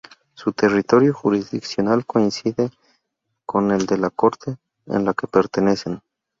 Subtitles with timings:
[0.33, 2.71] Su territorio jurisdiccional coincide
[3.45, 6.01] con el de la Corte a la que pertenecen.